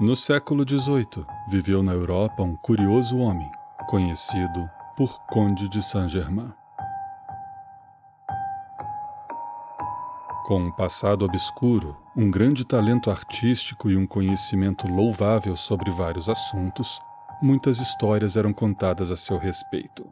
No 0.00 0.14
século 0.14 0.62
XVIII, 0.62 1.26
viveu 1.48 1.82
na 1.82 1.90
Europa 1.90 2.40
um 2.44 2.54
curioso 2.54 3.18
homem, 3.18 3.50
conhecido 3.90 4.70
por 4.96 5.18
Conde 5.26 5.68
de 5.68 5.82
Saint-Germain. 5.82 6.52
Com 10.46 10.60
um 10.60 10.70
passado 10.70 11.24
obscuro, 11.24 11.96
um 12.16 12.30
grande 12.30 12.64
talento 12.64 13.10
artístico 13.10 13.90
e 13.90 13.96
um 13.96 14.06
conhecimento 14.06 14.86
louvável 14.86 15.56
sobre 15.56 15.90
vários 15.90 16.28
assuntos, 16.28 17.00
muitas 17.42 17.80
histórias 17.80 18.36
eram 18.36 18.52
contadas 18.52 19.10
a 19.10 19.16
seu 19.16 19.36
respeito. 19.36 20.06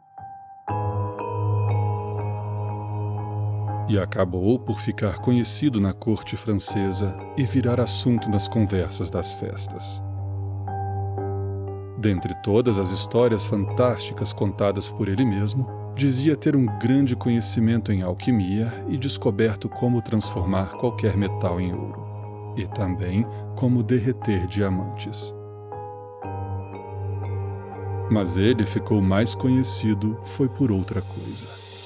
E 3.87 3.97
acabou 3.97 4.59
por 4.59 4.79
ficar 4.79 5.19
conhecido 5.19 5.79
na 5.79 5.93
corte 5.93 6.35
francesa 6.35 7.15
e 7.37 7.43
virar 7.43 7.79
assunto 7.79 8.29
nas 8.29 8.47
conversas 8.47 9.09
das 9.09 9.33
festas. 9.33 10.01
Dentre 11.97 12.35
todas 12.43 12.77
as 12.77 12.91
histórias 12.91 13.45
fantásticas 13.45 14.31
contadas 14.31 14.89
por 14.89 15.07
ele 15.07 15.25
mesmo, 15.25 15.67
dizia 15.95 16.35
ter 16.35 16.55
um 16.55 16.65
grande 16.77 17.15
conhecimento 17.15 17.91
em 17.91 18.03
alquimia 18.03 18.71
e 18.87 18.97
descoberto 18.97 19.67
como 19.67 20.01
transformar 20.01 20.67
qualquer 20.73 21.17
metal 21.17 21.59
em 21.59 21.73
ouro, 21.73 22.53
e 22.55 22.67
também 22.67 23.25
como 23.55 23.81
derreter 23.81 24.45
diamantes. 24.45 25.33
Mas 28.11 28.37
ele 28.37 28.65
ficou 28.65 29.01
mais 29.01 29.33
conhecido 29.33 30.19
foi 30.23 30.47
por 30.47 30.71
outra 30.71 31.01
coisa. 31.01 31.76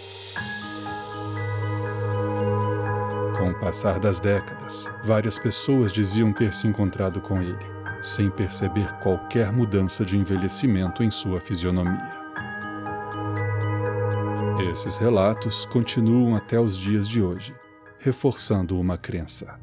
Passar 3.62 4.00
das 4.00 4.20
décadas, 4.20 4.90
várias 5.04 5.38
pessoas 5.38 5.94
diziam 5.94 6.34
ter 6.34 6.52
se 6.52 6.66
encontrado 6.66 7.22
com 7.22 7.40
ele, 7.40 7.64
sem 8.02 8.28
perceber 8.28 8.92
qualquer 9.04 9.52
mudança 9.54 10.04
de 10.04 10.18
envelhecimento 10.18 11.04
em 11.04 11.12
sua 11.12 11.40
fisionomia. 11.40 12.20
Esses 14.72 14.98
relatos 14.98 15.64
continuam 15.66 16.36
até 16.36 16.60
os 16.60 16.76
dias 16.76 17.08
de 17.08 17.22
hoje, 17.22 17.54
reforçando 18.00 18.80
uma 18.80 18.98
crença. 18.98 19.60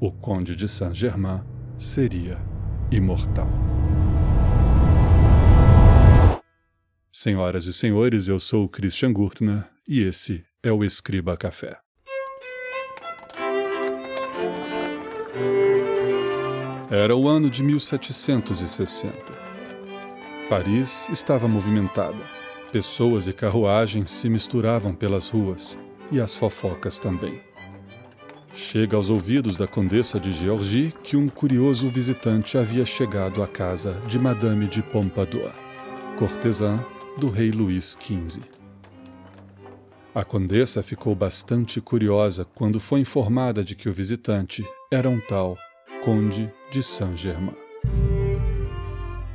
O 0.00 0.10
Conde 0.10 0.56
de 0.56 0.68
Saint-Germain 0.68 1.44
seria 1.78 2.42
imortal. 2.90 3.48
Senhoras 7.12 7.66
e 7.66 7.72
senhores, 7.72 8.26
eu 8.26 8.40
sou 8.40 8.64
o 8.64 8.68
Christian 8.68 9.12
Gurtner 9.12 9.64
e 9.86 10.00
esse 10.02 10.44
é 10.60 10.72
o 10.72 10.82
Escriba 10.82 11.36
Café. 11.36 11.78
Era 16.92 17.16
o 17.16 17.26
ano 17.26 17.48
de 17.48 17.62
1760. 17.62 19.14
Paris 20.46 21.08
estava 21.08 21.48
movimentada. 21.48 22.22
Pessoas 22.70 23.26
e 23.26 23.32
carruagens 23.32 24.10
se 24.10 24.28
misturavam 24.28 24.94
pelas 24.94 25.30
ruas, 25.30 25.78
e 26.10 26.20
as 26.20 26.36
fofocas 26.36 26.98
também. 26.98 27.40
Chega 28.54 28.94
aos 28.94 29.08
ouvidos 29.08 29.56
da 29.56 29.66
condessa 29.66 30.20
de 30.20 30.32
Georgie 30.32 30.92
que 31.02 31.16
um 31.16 31.30
curioso 31.30 31.88
visitante 31.88 32.58
havia 32.58 32.84
chegado 32.84 33.42
à 33.42 33.46
casa 33.48 33.94
de 34.06 34.18
Madame 34.18 34.66
de 34.66 34.82
Pompadour, 34.82 35.50
cortesã 36.18 36.78
do 37.16 37.30
rei 37.30 37.50
Luís 37.50 37.96
XV. 37.98 38.42
A 40.14 40.22
condessa 40.26 40.82
ficou 40.82 41.14
bastante 41.14 41.80
curiosa 41.80 42.46
quando 42.54 42.78
foi 42.78 43.00
informada 43.00 43.64
de 43.64 43.74
que 43.74 43.88
o 43.88 43.94
visitante 43.94 44.62
era 44.90 45.08
um 45.08 45.18
tal 45.20 45.56
Conde 46.02 46.52
de 46.72 46.82
Saint-Germain. 46.82 47.54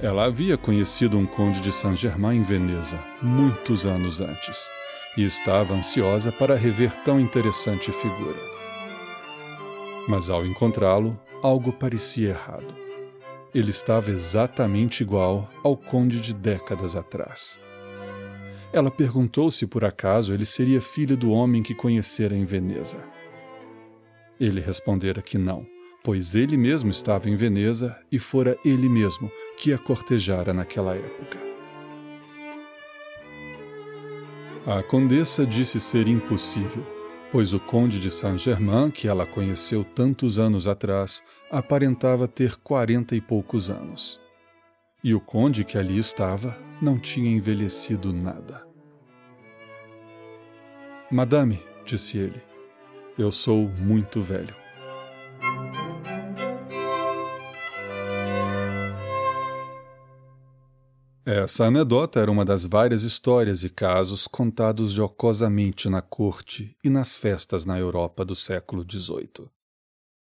Ela 0.02 0.26
havia 0.26 0.58
conhecido 0.58 1.18
um 1.18 1.26
conde 1.26 1.62
de 1.62 1.72
Saint-Germain 1.72 2.40
em 2.40 2.44
Veneza, 2.44 3.02
muitos 3.22 3.86
anos 3.86 4.20
antes, 4.20 4.70
e 5.16 5.24
estava 5.24 5.74
ansiosa 5.74 6.30
para 6.30 6.58
rever 6.58 6.94
tão 7.06 7.22
interessante 7.22 7.90
figura. 7.90 8.38
Mas 10.10 10.30
ao 10.30 10.46
encontrá-lo, 10.46 11.18
algo 11.42 11.72
parecia 11.72 12.32
errado. 12.32 12.76
Ele 13.56 13.70
estava 13.70 14.12
exatamente 14.12 15.04
igual 15.04 15.50
ao 15.64 15.78
conde 15.78 16.20
de 16.20 16.34
décadas 16.34 16.98
atrás. 16.98 17.58
Ela 18.74 18.92
perguntou 18.92 19.50
se 19.52 19.66
por 19.66 19.86
acaso 19.86 20.34
ele 20.34 20.46
seria 20.46 20.82
filho 20.82 21.16
do 21.16 21.32
homem 21.32 21.64
que 21.64 21.74
conhecera 21.74 22.36
em 22.36 22.44
Veneza. 22.44 23.02
Ele 24.38 24.60
respondera 24.60 25.22
que 25.22 25.38
não 25.38 25.66
pois 26.08 26.36
ele 26.36 26.56
mesmo 26.56 26.90
estava 26.90 27.30
em 27.30 27.36
Veneza 27.36 28.00
e 28.10 28.18
fora 28.18 28.58
ele 28.64 28.88
mesmo 28.88 29.30
que 29.58 29.74
a 29.74 29.78
cortejara 29.78 30.54
naquela 30.54 30.96
época. 30.96 31.38
A 34.66 34.82
condessa 34.84 35.46
disse 35.46 35.82
ser 35.82 36.08
impossível, 36.08 36.82
pois 37.30 37.54
o 37.54 37.60
conde 37.60 38.00
de 38.00 38.10
Saint-Germain, 38.10 38.90
que 38.90 39.06
ela 39.06 39.26
conheceu 39.26 39.84
tantos 39.84 40.40
anos 40.40 40.66
atrás, 40.66 41.22
aparentava 41.52 42.26
ter 42.26 42.56
quarenta 42.56 43.14
e 43.14 43.20
poucos 43.20 43.70
anos. 43.70 44.22
E 45.04 45.14
o 45.14 45.20
conde 45.20 45.66
que 45.66 45.78
ali 45.78 45.98
estava 45.98 46.58
não 46.82 46.98
tinha 46.98 47.30
envelhecido 47.30 48.14
nada. 48.14 48.66
Madame, 51.12 51.62
disse 51.84 52.18
ele, 52.18 52.42
eu 53.20 53.30
sou 53.30 53.68
muito 53.68 54.22
velho. 54.22 54.67
Essa 61.30 61.66
anedota 61.66 62.22
era 62.22 62.32
uma 62.32 62.46
das 62.46 62.64
várias 62.64 63.04
histórias 63.04 63.62
e 63.62 63.70
casos 63.70 64.28
contados 64.28 64.94
jocosamente 64.94 65.90
na 65.90 66.02
corte 66.02 66.74
e 66.82 66.90
nas 66.90 67.14
festas 67.14 67.66
na 67.66 67.78
Europa 67.78 68.24
do 68.24 68.34
século 68.34 68.86
XVIII, 68.90 69.50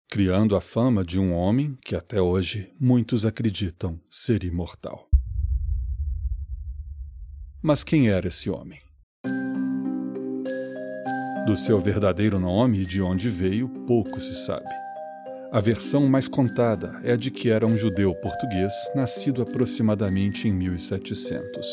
criando 0.09 0.55
a 0.55 0.61
fama 0.61 1.05
de 1.05 1.19
um 1.19 1.31
homem 1.31 1.77
que 1.85 1.95
até 1.95 2.19
hoje 2.19 2.73
muitos 2.79 3.23
acreditam 3.23 4.01
ser 4.09 4.43
imortal. 4.43 5.07
Mas 7.61 7.83
quem 7.83 8.09
era 8.09 8.27
esse 8.27 8.49
homem? 8.49 8.81
Do 11.45 11.55
seu 11.55 11.79
verdadeiro 11.79 12.39
nome 12.39 12.79
e 12.79 12.83
de 12.83 12.99
onde 12.99 13.29
veio, 13.29 13.69
pouco 13.85 14.19
se 14.19 14.33
sabe. 14.43 14.84
A 15.55 15.61
versão 15.61 16.05
mais 16.05 16.27
contada 16.27 16.99
é 17.01 17.13
a 17.13 17.15
de 17.15 17.31
que 17.31 17.49
era 17.49 17.65
um 17.65 17.77
judeu 17.77 18.13
português 18.15 18.73
nascido 18.93 19.41
aproximadamente 19.41 20.49
em 20.49 20.51
1700. 20.51 21.65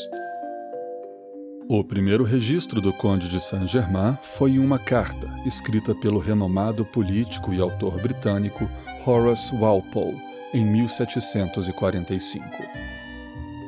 O 1.68 1.82
primeiro 1.82 2.22
registro 2.22 2.80
do 2.80 2.92
Conde 2.92 3.28
de 3.28 3.40
Saint-Germain 3.40 4.16
foi 4.22 4.52
em 4.52 4.60
uma 4.60 4.78
carta 4.78 5.26
escrita 5.44 5.96
pelo 5.96 6.20
renomado 6.20 6.84
político 6.84 7.52
e 7.52 7.60
autor 7.60 8.00
britânico 8.00 8.70
Horace 9.04 9.52
Walpole 9.52 10.16
em 10.54 10.64
1745, 10.64 12.44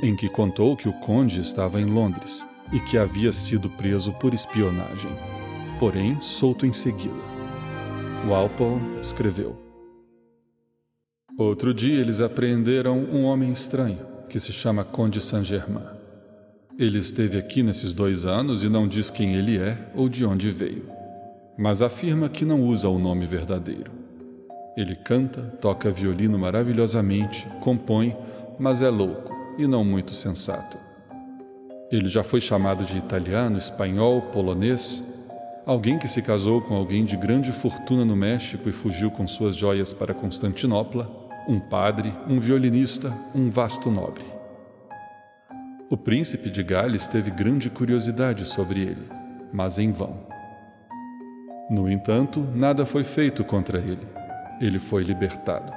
em 0.00 0.14
que 0.14 0.28
contou 0.28 0.76
que 0.76 0.88
o 0.88 0.92
conde 0.92 1.40
estava 1.40 1.80
em 1.80 1.86
Londres 1.86 2.46
e 2.72 2.78
que 2.78 2.96
havia 2.96 3.32
sido 3.32 3.68
preso 3.68 4.12
por 4.12 4.32
espionagem, 4.32 5.10
porém 5.80 6.20
solto 6.20 6.64
em 6.64 6.72
seguida. 6.72 7.18
Walpole 8.28 8.80
escreveu: 9.00 9.63
Outro 11.36 11.74
dia 11.74 12.00
eles 12.00 12.20
apreenderam 12.20 12.96
um 12.96 13.24
homem 13.24 13.50
estranho, 13.50 13.98
que 14.28 14.38
se 14.38 14.52
chama 14.52 14.84
Conde 14.84 15.20
Saint-Germain. 15.20 15.82
Ele 16.78 16.96
esteve 16.96 17.36
aqui 17.36 17.60
nesses 17.60 17.92
dois 17.92 18.24
anos 18.24 18.62
e 18.62 18.68
não 18.68 18.86
diz 18.86 19.10
quem 19.10 19.34
ele 19.34 19.58
é 19.58 19.76
ou 19.96 20.08
de 20.08 20.24
onde 20.24 20.48
veio, 20.52 20.88
mas 21.58 21.82
afirma 21.82 22.28
que 22.28 22.44
não 22.44 22.62
usa 22.62 22.88
o 22.88 23.00
nome 23.00 23.26
verdadeiro. 23.26 23.90
Ele 24.76 24.94
canta, 24.94 25.42
toca 25.60 25.90
violino 25.90 26.38
maravilhosamente, 26.38 27.48
compõe, 27.60 28.16
mas 28.56 28.80
é 28.80 28.88
louco 28.88 29.34
e 29.58 29.66
não 29.66 29.84
muito 29.84 30.14
sensato. 30.14 30.78
Ele 31.90 32.06
já 32.06 32.22
foi 32.22 32.40
chamado 32.40 32.84
de 32.84 32.96
italiano, 32.96 33.58
espanhol, 33.58 34.22
polonês, 34.22 35.02
alguém 35.66 35.98
que 35.98 36.06
se 36.06 36.22
casou 36.22 36.60
com 36.60 36.76
alguém 36.76 37.04
de 37.04 37.16
grande 37.16 37.50
fortuna 37.50 38.04
no 38.04 38.14
México 38.14 38.68
e 38.68 38.72
fugiu 38.72 39.10
com 39.10 39.26
suas 39.26 39.56
joias 39.56 39.92
para 39.92 40.14
Constantinopla 40.14 41.23
um 41.46 41.60
padre, 41.60 42.12
um 42.26 42.40
violinista, 42.40 43.12
um 43.34 43.50
vasto 43.50 43.90
nobre. 43.90 44.24
O 45.90 45.96
príncipe 45.96 46.48
de 46.48 46.62
Gales 46.62 47.06
teve 47.06 47.30
grande 47.30 47.68
curiosidade 47.68 48.44
sobre 48.46 48.80
ele, 48.80 49.08
mas 49.52 49.78
em 49.78 49.92
vão. 49.92 50.26
No 51.70 51.90
entanto, 51.90 52.40
nada 52.54 52.86
foi 52.86 53.04
feito 53.04 53.44
contra 53.44 53.78
ele. 53.78 54.06
Ele 54.60 54.78
foi 54.78 55.02
libertado. 55.02 55.72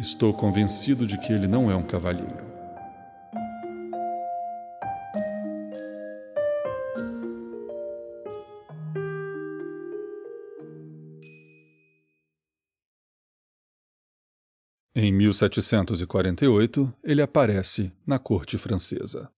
Estou 0.00 0.32
convencido 0.32 1.06
de 1.06 1.18
que 1.18 1.32
ele 1.32 1.46
não 1.46 1.70
é 1.70 1.76
um 1.76 1.82
cavalheiro. 1.82 2.47
1748, 15.28 16.92
ele 17.04 17.22
aparece 17.22 17.92
na 18.06 18.18
corte 18.18 18.58
francesa. 18.58 19.30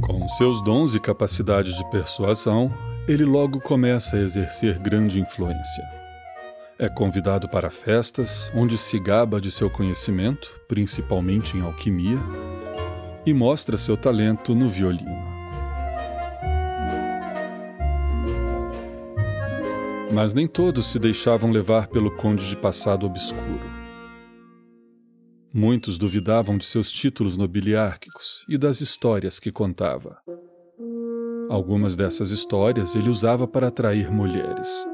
Com 0.00 0.26
seus 0.28 0.62
dons 0.62 0.94
e 0.94 1.00
capacidade 1.00 1.76
de 1.76 1.90
persuasão, 1.90 2.70
ele 3.06 3.24
logo 3.24 3.60
começa 3.60 4.16
a 4.16 4.20
exercer 4.20 4.78
grande 4.78 5.20
influência. 5.20 5.84
É 6.78 6.88
convidado 6.88 7.48
para 7.48 7.70
festas 7.70 8.50
onde 8.54 8.78
se 8.78 8.98
gaba 8.98 9.40
de 9.40 9.50
seu 9.50 9.68
conhecimento, 9.68 10.48
principalmente 10.66 11.56
em 11.56 11.60
alquimia, 11.60 12.18
e 13.26 13.34
mostra 13.34 13.76
seu 13.76 13.96
talento 13.96 14.54
no 14.54 14.68
violino. 14.68 15.39
Mas 20.12 20.34
nem 20.34 20.48
todos 20.48 20.86
se 20.86 20.98
deixavam 20.98 21.52
levar 21.52 21.86
pelo 21.86 22.10
conde 22.16 22.48
de 22.48 22.56
passado 22.56 23.06
obscuro. 23.06 23.80
Muitos 25.54 25.96
duvidavam 25.96 26.58
de 26.58 26.64
seus 26.64 26.90
títulos 26.90 27.36
nobiliárquicos 27.36 28.44
e 28.48 28.58
das 28.58 28.80
histórias 28.80 29.38
que 29.38 29.52
contava. 29.52 30.18
Algumas 31.48 31.94
dessas 31.94 32.30
histórias 32.32 32.94
ele 32.96 33.08
usava 33.08 33.46
para 33.46 33.68
atrair 33.68 34.10
mulheres. 34.10 34.84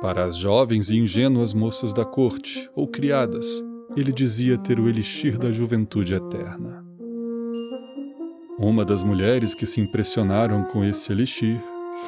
Para 0.00 0.24
as 0.24 0.36
jovens 0.36 0.90
e 0.90 0.96
ingênuas 0.96 1.54
moças 1.54 1.92
da 1.92 2.04
corte 2.04 2.68
ou 2.74 2.88
criadas, 2.88 3.62
ele 3.96 4.12
dizia 4.12 4.58
ter 4.58 4.80
o 4.80 4.88
elixir 4.88 5.38
da 5.38 5.52
juventude 5.52 6.14
eterna. 6.14 6.84
Uma 8.58 8.84
das 8.84 9.02
mulheres 9.02 9.54
que 9.54 9.66
se 9.66 9.80
impressionaram 9.80 10.64
com 10.64 10.84
esse 10.84 11.10
elixir 11.12 11.60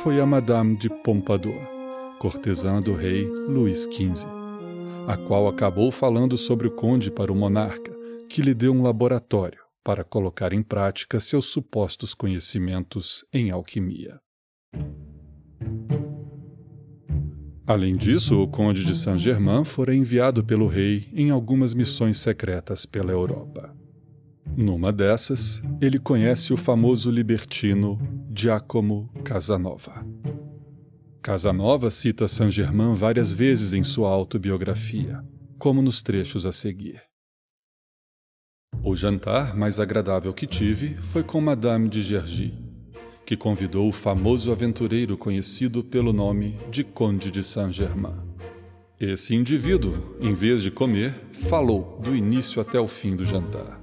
foi 0.02 0.20
a 0.20 0.26
Madame 0.26 0.76
de 0.76 0.88
Pompadour 0.88 1.73
cortesã 2.24 2.80
do 2.80 2.94
rei 2.94 3.26
Luís 3.26 3.82
XV, 3.82 4.26
a 5.06 5.14
qual 5.14 5.46
acabou 5.46 5.92
falando 5.92 6.38
sobre 6.38 6.66
o 6.66 6.70
conde 6.70 7.10
para 7.10 7.30
o 7.30 7.36
monarca, 7.36 7.94
que 8.30 8.40
lhe 8.40 8.54
deu 8.54 8.72
um 8.72 8.80
laboratório 8.80 9.60
para 9.84 10.02
colocar 10.02 10.54
em 10.54 10.62
prática 10.62 11.20
seus 11.20 11.44
supostos 11.44 12.14
conhecimentos 12.14 13.26
em 13.30 13.50
alquimia. 13.50 14.18
Além 17.66 17.94
disso, 17.94 18.40
o 18.40 18.48
conde 18.48 18.86
de 18.86 18.94
Saint-Germain 18.96 19.62
fora 19.62 19.94
enviado 19.94 20.42
pelo 20.42 20.66
rei 20.66 21.10
em 21.12 21.28
algumas 21.28 21.74
missões 21.74 22.16
secretas 22.16 22.86
pela 22.86 23.12
Europa. 23.12 23.76
Numa 24.56 24.90
dessas, 24.90 25.62
ele 25.78 25.98
conhece 25.98 26.54
o 26.54 26.56
famoso 26.56 27.10
libertino 27.10 27.98
Giacomo 28.34 29.10
Casanova. 29.22 30.02
Casanova 31.24 31.90
cita 31.90 32.28
Saint-Germain 32.28 32.92
várias 32.92 33.32
vezes 33.32 33.72
em 33.72 33.82
sua 33.82 34.10
autobiografia, 34.10 35.24
como 35.58 35.80
nos 35.80 36.02
trechos 36.02 36.44
a 36.44 36.52
seguir. 36.52 37.00
O 38.82 38.94
jantar 38.94 39.56
mais 39.56 39.80
agradável 39.80 40.34
que 40.34 40.46
tive 40.46 40.96
foi 40.96 41.22
com 41.22 41.40
Madame 41.40 41.88
de 41.88 42.02
Gergy, 42.02 42.52
que 43.24 43.38
convidou 43.38 43.88
o 43.88 43.92
famoso 43.92 44.52
aventureiro 44.52 45.16
conhecido 45.16 45.82
pelo 45.82 46.12
nome 46.12 46.58
de 46.70 46.84
Conde 46.84 47.30
de 47.30 47.42
Saint-Germain. 47.42 48.20
Esse 49.00 49.34
indivíduo, 49.34 50.18
em 50.20 50.34
vez 50.34 50.62
de 50.62 50.70
comer, 50.70 51.14
falou 51.32 51.98
do 52.02 52.14
início 52.14 52.60
até 52.60 52.78
o 52.78 52.86
fim 52.86 53.16
do 53.16 53.24
jantar. 53.24 53.80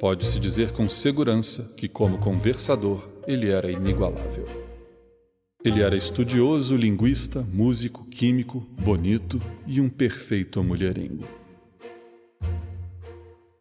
Pode-se 0.00 0.40
dizer 0.40 0.72
com 0.72 0.88
segurança 0.88 1.70
que, 1.76 1.86
como 1.86 2.16
conversador, 2.16 3.06
ele 3.26 3.50
era 3.50 3.70
inigualável. 3.70 4.69
Ele 5.62 5.82
era 5.82 5.94
estudioso, 5.94 6.74
linguista, 6.74 7.46
músico, 7.52 8.06
químico, 8.06 8.66
bonito 8.82 9.38
e 9.66 9.78
um 9.78 9.90
perfeito 9.90 10.64
mulherengo. 10.64 11.24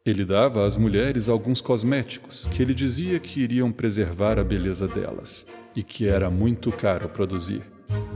Ele 0.05 0.23
dava 0.23 0.65
às 0.65 0.77
mulheres 0.77 1.27
alguns 1.27 1.59
cosméticos 1.59 2.47
que 2.47 2.61
ele 2.61 2.73
dizia 2.73 3.19
que 3.19 3.41
iriam 3.41 3.69
preservar 3.69 4.39
a 4.39 4.45
beleza 4.45 4.87
delas 4.87 5.45
e 5.75 5.83
que 5.83 6.07
era 6.07 6.29
muito 6.29 6.71
caro 6.71 7.09
produzir, 7.09 7.63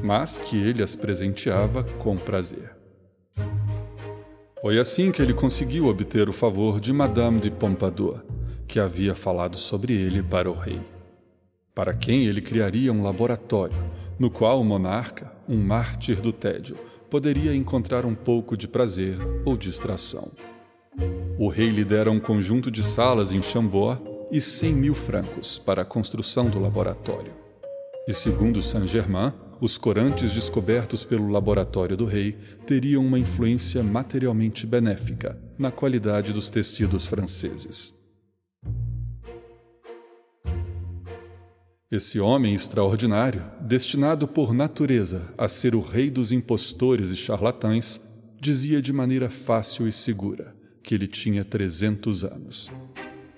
mas 0.02 0.38
que 0.38 0.56
ele 0.56 0.82
as 0.82 0.96
presenteava 0.96 1.84
com 1.84 2.16
prazer. 2.16 2.72
Foi 4.62 4.80
assim 4.80 5.12
que 5.12 5.22
ele 5.22 5.34
conseguiu 5.34 5.88
obter 5.88 6.30
o 6.30 6.34
favor 6.34 6.80
de 6.80 6.94
Madame 6.94 7.42
de 7.42 7.52
Pompadour, 7.52 8.24
que 8.66 8.80
havia 8.80 9.14
falado 9.14 9.58
sobre 9.58 9.94
ele 9.94 10.24
para 10.24 10.50
o 10.50 10.54
rei 10.54 10.93
para 11.74 11.94
quem 11.94 12.26
ele 12.26 12.42
criaria 12.42 12.94
um 12.94 13.02
laboratório, 13.02 13.76
no 14.20 14.30
qual 14.30 14.62
o 14.62 14.64
monarca, 14.64 15.32
um 15.48 15.58
mártir 15.58 16.22
do 16.22 16.32
tédio, 16.32 16.78
poderia 17.10 17.56
encontrar 17.56 18.06
um 18.06 18.16
pouco 18.16 18.56
de 18.56 18.68
prazer 18.68 19.18
ou 19.46 19.58
distração. 19.58 20.32
O 21.38 21.48
rei 21.48 21.70
lhe 21.70 21.84
dera 21.84 22.12
um 22.12 22.20
conjunto 22.20 22.70
de 22.70 22.84
salas 22.84 23.32
em 23.32 23.42
Chambord 23.42 24.02
e 24.32 24.40
100 24.40 24.74
mil 24.74 24.96
francos 24.96 25.58
para 25.58 25.82
a 25.82 25.86
construção 25.86 26.50
do 26.50 26.60
laboratório. 26.60 27.34
E 28.08 28.14
segundo 28.14 28.62
Saint-Germain, 28.62 29.34
os 29.60 29.78
corantes 29.78 30.34
descobertos 30.34 31.06
pelo 31.06 31.30
laboratório 31.30 31.96
do 31.96 32.06
rei 32.06 32.38
teriam 32.68 33.06
uma 33.06 33.18
influência 33.18 33.82
materialmente 33.82 34.68
benéfica 34.68 35.40
na 35.58 35.72
qualidade 35.72 36.34
dos 36.34 36.50
tecidos 36.50 37.06
franceses. 37.06 38.03
Esse 41.94 42.20
homem 42.20 42.56
extraordinário, 42.56 43.44
destinado 43.62 44.28
por 44.28 44.52
natureza 44.52 45.32
a 45.38 45.48
ser 45.48 45.76
o 45.76 45.80
rei 45.80 46.10
dos 46.10 46.32
impostores 46.32 47.12
e 47.12 47.16
charlatães, 47.16 48.02
dizia 48.42 48.82
de 48.82 48.92
maneira 48.92 49.30
fácil 49.30 49.88
e 49.88 49.92
segura 49.92 50.56
que 50.82 50.96
ele 50.96 51.06
tinha 51.08 51.46
300 51.46 52.24
anos, 52.24 52.72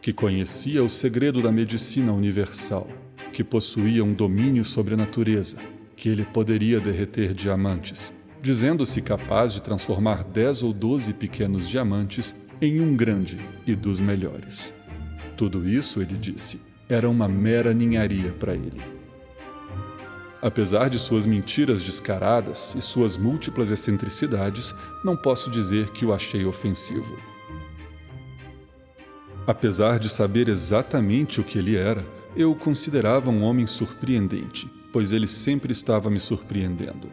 que 0.01 0.13
conhecia 0.13 0.81
o 0.81 0.87
segredo 0.87 1.41
da 1.41 1.51
medicina 1.51 2.13
universal, 2.13 2.87
que 3.33 3.43
possuía 3.43 4.05
um 4.05 4.13
domínio 4.13 4.63
sobre 4.63 4.93
a 4.93 4.97
natureza, 4.97 5.57
que 5.97 6.07
ele 6.07 6.23
poderia 6.23 6.79
derreter 6.79 7.33
diamantes, 7.33 8.13
dizendo-se 8.41 9.01
capaz 9.01 9.51
de 9.51 9.61
transformar 9.61 10.23
10 10.23 10.63
ou 10.63 10.71
12 10.71 11.11
pequenos 11.11 11.67
diamantes 11.67 12.33
em 12.61 12.79
um 12.79 12.95
grande 12.95 13.37
e 13.67 13.75
dos 13.75 13.99
melhores. 13.99 14.73
Tudo 15.35 15.67
isso, 15.67 16.01
ele 16.01 16.15
disse, 16.15 16.57
era 16.87 17.09
uma 17.09 17.27
mera 17.27 17.73
ninharia 17.73 18.31
para 18.31 18.53
ele. 18.53 18.81
Apesar 20.41 20.89
de 20.89 20.99
suas 20.99 21.25
mentiras 21.25 21.83
descaradas 21.83 22.75
e 22.75 22.81
suas 22.81 23.17
múltiplas 23.17 23.71
excentricidades, 23.71 24.75
não 25.03 25.17
posso 25.17 25.49
dizer 25.49 25.89
que 25.89 26.05
o 26.05 26.13
achei 26.13 26.45
ofensivo. 26.45 27.17
Apesar 29.47 29.97
de 29.97 30.09
saber 30.09 30.47
exatamente 30.47 31.41
o 31.41 31.43
que 31.43 31.57
ele 31.57 31.75
era, 31.75 32.05
eu 32.35 32.51
o 32.51 32.55
considerava 32.55 33.31
um 33.31 33.41
homem 33.41 33.65
surpreendente, 33.65 34.69
pois 34.93 35.11
ele 35.11 35.27
sempre 35.27 35.71
estava 35.71 36.09
me 36.09 36.19
surpreendendo. 36.19 37.09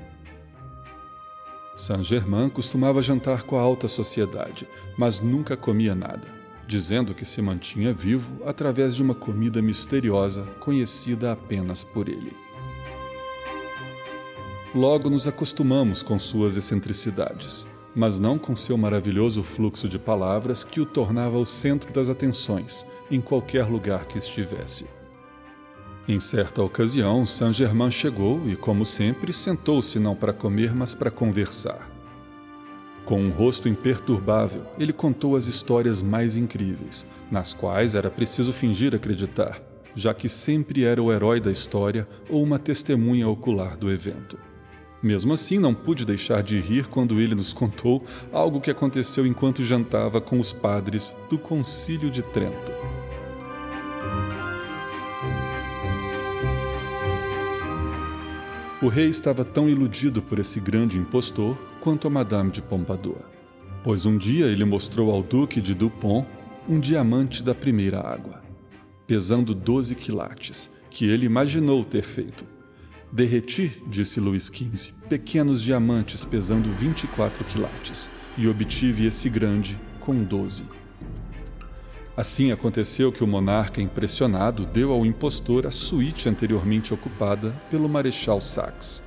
Saint-Germain 1.75 2.51
costumava 2.51 3.01
jantar 3.01 3.45
com 3.45 3.57
a 3.57 3.63
alta 3.63 3.89
sociedade, 3.89 4.69
mas 4.97 5.21
nunca 5.21 5.57
comia 5.57 5.95
nada 5.95 6.42
dizendo 6.67 7.15
que 7.15 7.25
se 7.25 7.43
mantinha 7.43 7.93
vivo 7.93 8.43
através 8.45 8.95
de 8.95 9.03
uma 9.03 9.15
comida 9.15 9.61
misteriosa 9.61 10.45
conhecida 10.61 11.33
apenas 11.33 11.85
por 11.85 12.09
ele. 12.09 12.37
Logo 14.75 15.11
nos 15.11 15.27
acostumamos 15.29 16.03
com 16.03 16.19
suas 16.19 16.57
excentricidades, 16.57 17.69
mas 17.95 18.19
não 18.19 18.39
com 18.39 18.57
seu 18.57 18.79
maravilhoso 18.79 19.43
fluxo 19.43 19.87
de 19.87 19.99
palavras 19.99 20.65
que 20.65 20.81
o 20.81 20.87
tornava 20.87 21.37
o 21.37 21.45
centro 21.45 21.93
das 21.93 22.09
atenções 22.09 22.87
em 23.11 23.21
qualquer 23.21 23.67
lugar 23.67 24.07
que 24.07 24.17
estivesse. 24.17 24.87
Em 26.09 26.19
certa 26.19 26.63
ocasião, 26.63 27.27
Saint-Germain 27.27 27.91
chegou 27.91 28.43
e, 28.49 28.57
como 28.57 28.85
sempre, 28.85 29.33
sentou-se 29.33 29.99
não 29.99 30.17
para 30.17 30.33
comer, 30.33 30.75
mas 30.75 30.95
para 30.95 31.11
conversar. 31.11 31.92
Com 33.05 33.21
um 33.21 33.31
rosto 33.31 33.69
imperturbável, 33.69 34.65
ele 34.79 34.93
contou 34.93 35.35
as 35.35 35.47
histórias 35.47 36.01
mais 36.01 36.37
incríveis, 36.37 37.05
nas 37.31 37.53
quais 37.53 37.95
era 37.95 38.11
preciso 38.11 38.53
fingir 38.53 38.95
acreditar, 38.95 39.61
já 39.95 40.15
que 40.15 40.29
sempre 40.29 40.85
era 40.85 41.03
o 41.03 41.13
herói 41.13 41.41
da 41.41 41.51
história 41.51 42.07
ou 42.31 42.43
uma 42.43 42.59
testemunha 42.59 43.29
ocular 43.29 43.77
do 43.77 43.91
evento. 43.91 44.39
Mesmo 45.03 45.33
assim, 45.33 45.59
não 45.59 45.75
pude 45.75 46.05
deixar 46.05 46.45
de 46.45 46.61
rir 46.61 46.87
quando 46.87 47.21
ele 47.21 47.35
nos 47.35 47.53
contou 47.53 48.05
algo 48.33 48.61
que 48.61 48.71
aconteceu 48.71 49.27
enquanto 49.27 49.65
jantava 49.65 50.21
com 50.21 50.39
os 50.39 50.53
padres 50.53 51.15
do 51.29 51.37
Concílio 51.37 52.09
de 52.09 52.23
Trento. 52.23 52.71
O 58.81 58.87
rei 58.87 59.09
estava 59.09 59.45
tão 59.45 59.69
iludido 59.69 60.23
por 60.23 60.39
esse 60.39 60.61
grande 60.61 60.99
impostor 60.99 61.57
quanto 61.83 62.07
a 62.07 62.11
Madame 62.11 62.53
de 62.53 62.63
Pompadour, 62.63 63.19
pois 63.83 64.07
um 64.07 64.17
dia 64.17 64.47
ele 64.47 64.65
mostrou 64.65 65.11
ao 65.11 65.21
Duque 65.21 65.61
de 65.61 65.75
Dupont 65.75 66.25
um 66.69 66.79
diamante 66.79 67.43
da 67.43 67.57
primeira 67.57 67.99
água, 67.99 68.41
pesando 69.05 69.53
12 69.53 69.97
quilates, 69.97 70.71
que 70.89 71.09
ele 71.09 71.27
imaginou 71.27 71.85
ter 71.85 72.05
feito. 72.05 72.45
Derreti, 73.11 73.83
disse 73.89 74.21
Luís 74.21 74.45
XV, 74.47 74.93
pequenos 75.09 75.61
diamantes 75.61 76.25
pesando 76.25 76.71
24 76.71 77.45
quilates 77.47 78.09
e 78.39 78.47
obtive 78.47 79.05
esse 79.05 79.29
grande 79.29 79.77
com 79.99 80.23
12. 80.23 80.63
Assim 82.17 82.53
aconteceu 82.53 83.11
que 83.11 83.25
o 83.25 83.27
monarca, 83.27 83.83
impressionado, 83.83 84.65
deu 84.67 84.93
ao 84.93 85.05
impostor 85.05 85.67
a 85.67 85.73
suíte 85.73 86.29
anteriormente 86.29 86.95
ocupada 86.95 87.51
pelo 87.69 87.89
Marechal 87.89 88.41
Saxe. 88.41 89.03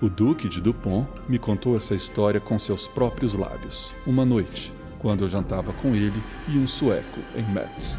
O 0.00 0.08
Duque 0.08 0.48
de 0.48 0.60
Dupont 0.60 1.08
me 1.28 1.40
contou 1.40 1.76
essa 1.76 1.92
história 1.92 2.38
com 2.38 2.56
seus 2.56 2.86
próprios 2.86 3.34
lábios, 3.34 3.92
uma 4.06 4.24
noite, 4.24 4.72
quando 4.96 5.24
eu 5.24 5.28
jantava 5.28 5.72
com 5.72 5.92
ele 5.92 6.22
e 6.46 6.56
um 6.56 6.68
sueco 6.68 7.18
em 7.34 7.42
Metz. 7.52 7.98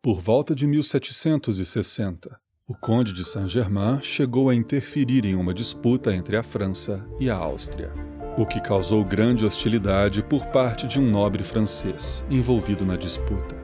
Por 0.00 0.20
volta 0.20 0.54
de 0.54 0.68
1760, 0.68 2.40
o 2.68 2.74
Conde 2.74 3.12
de 3.14 3.24
Saint-Germain 3.24 4.02
chegou 4.02 4.50
a 4.50 4.54
interferir 4.54 5.24
em 5.24 5.34
uma 5.34 5.54
disputa 5.54 6.14
entre 6.14 6.36
a 6.36 6.42
França 6.42 7.02
e 7.18 7.30
a 7.30 7.34
Áustria, 7.34 7.90
o 8.36 8.44
que 8.44 8.60
causou 8.60 9.02
grande 9.02 9.46
hostilidade 9.46 10.22
por 10.22 10.44
parte 10.48 10.86
de 10.86 11.00
um 11.00 11.10
nobre 11.10 11.42
francês 11.42 12.22
envolvido 12.28 12.84
na 12.84 12.94
disputa. 12.94 13.56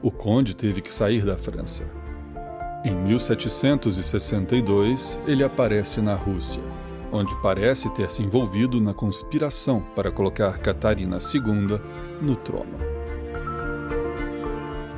O 0.00 0.10
Conde 0.10 0.56
teve 0.56 0.80
que 0.80 0.90
sair 0.90 1.26
da 1.26 1.36
França. 1.36 1.84
Em 2.82 2.94
1762, 2.94 5.20
ele 5.26 5.44
aparece 5.44 6.00
na 6.00 6.14
Rússia, 6.14 6.62
onde 7.12 7.36
parece 7.42 7.90
ter 7.90 8.10
se 8.10 8.22
envolvido 8.22 8.80
na 8.80 8.94
conspiração 8.94 9.84
para 9.94 10.10
colocar 10.10 10.56
Catarina 10.56 11.18
II 11.18 11.78
no 12.22 12.36
trono. 12.36 12.78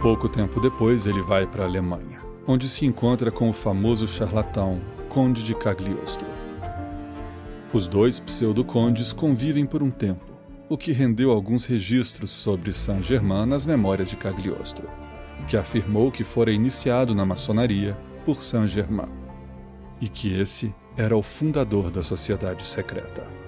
Pouco 0.01 0.29
tempo 0.29 0.61
depois, 0.61 1.05
ele 1.05 1.23
vai 1.23 1.49
para 1.49 1.65
a 1.65 1.67
Alemanha, 1.67 2.12
onde 2.47 2.69
se 2.69 2.85
encontra 2.85 3.31
com 3.31 3.49
o 3.49 3.53
famoso 3.53 4.07
charlatão 4.07 4.81
Conde 5.09 5.45
de 5.45 5.55
Cagliostro. 5.55 6.27
Os 7.73 7.87
dois 7.87 8.19
pseudo-condes 8.19 9.13
convivem 9.13 9.65
por 9.65 9.83
um 9.83 9.91
tempo, 9.91 10.33
o 10.69 10.77
que 10.77 10.93
rendeu 10.93 11.31
alguns 11.31 11.65
registros 11.65 12.31
sobre 12.31 12.73
Saint-Germain 12.73 13.47
nas 13.47 13.67
memórias 13.67 14.09
de 14.09 14.17
Cagliostro, 14.17 14.89
que 15.47 15.57
afirmou 15.57 16.11
que 16.11 16.25
fora 16.25 16.51
iniciado 16.51 17.15
na 17.15 17.25
maçonaria 17.25 17.97
por 18.25 18.43
Saint-Germain, 18.43 19.11
e 20.01 20.09
que 20.09 20.35
esse 20.35 20.75
era 20.97 21.17
o 21.17 21.23
fundador 21.23 21.91
da 21.91 22.03
sociedade 22.03 22.63
secreta. 22.65 23.42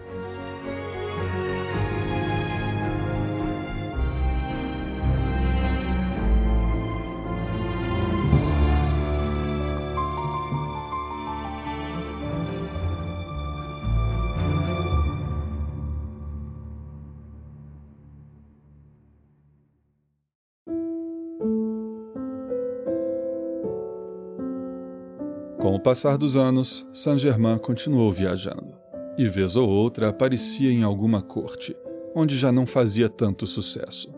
Passar 25.85 26.17
dos 26.17 26.35
anos, 26.35 26.89
Saint-Germain 26.95 27.59
continuou 27.59 28.11
viajando, 28.11 28.75
e 29.19 29.29
vez 29.29 29.55
ou 29.55 29.69
outra 29.69 30.09
aparecia 30.09 30.73
em 30.73 30.83
alguma 30.83 31.21
corte, 31.21 31.77
onde 32.15 32.39
já 32.39 32.51
não 32.51 32.67
fazia 32.67 33.07
tanto 33.07 33.47
sucesso. 33.47 34.11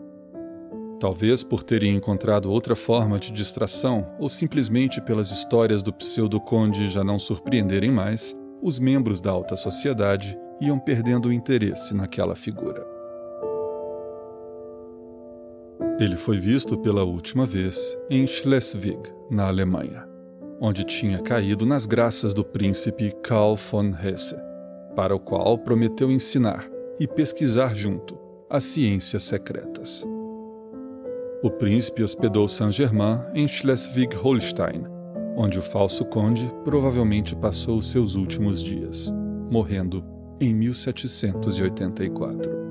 Talvez 0.97 1.43
por 1.43 1.63
terem 1.63 1.93
encontrado 1.93 2.49
outra 2.49 2.73
forma 2.73 3.19
de 3.19 3.33
distração 3.33 4.07
ou 4.17 4.29
simplesmente 4.29 5.01
pelas 5.01 5.29
histórias 5.29 5.83
do 5.83 5.91
pseudo-conde 5.91 6.87
já 6.87 7.03
não 7.03 7.19
surpreenderem 7.19 7.91
mais, 7.91 8.33
os 8.61 8.79
membros 8.79 9.19
da 9.19 9.29
alta 9.29 9.57
sociedade 9.57 10.39
iam 10.61 10.79
perdendo 10.79 11.27
o 11.27 11.33
interesse 11.33 11.93
naquela 11.93 12.33
figura. 12.33 12.87
Ele 15.99 16.15
foi 16.15 16.37
visto 16.37 16.77
pela 16.77 17.03
última 17.03 17.45
vez 17.45 17.77
em 18.09 18.25
Schleswig, 18.25 19.01
na 19.29 19.47
Alemanha 19.47 20.06
onde 20.59 20.83
tinha 20.83 21.19
caído 21.19 21.65
nas 21.65 21.85
graças 21.85 22.33
do 22.33 22.43
príncipe 22.43 23.13
Karl 23.23 23.55
von 23.55 23.91
Hesse, 23.91 24.35
para 24.95 25.15
o 25.15 25.19
qual 25.19 25.57
prometeu 25.57 26.11
ensinar 26.11 26.67
e 26.99 27.07
pesquisar 27.07 27.75
junto 27.75 28.17
as 28.49 28.63
ciências 28.63 29.23
secretas. 29.23 30.05
O 31.43 31.51
príncipe 31.51 32.01
hospedou 32.01 32.47
Saint-Germain 32.47 33.19
em 33.33 33.47
Schleswig-Holstein, 33.47 34.85
onde 35.35 35.59
o 35.59 35.61
falso 35.61 36.03
conde 36.05 36.51
provavelmente 36.63 37.35
passou 37.35 37.77
os 37.77 37.91
seus 37.91 38.15
últimos 38.15 38.63
dias, 38.63 39.13
morrendo 39.51 40.03
em 40.39 40.53
1784. 40.53 42.66